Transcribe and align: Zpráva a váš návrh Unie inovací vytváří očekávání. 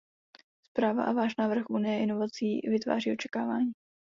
Zpráva 0.67 1.03
a 1.03 1.11
váš 1.13 1.35
návrh 1.35 1.69
Unie 1.69 2.01
inovací 2.03 2.59
vytváří 2.69 3.11
očekávání. 3.13 3.71